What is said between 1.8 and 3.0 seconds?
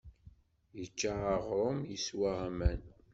yeswa aman.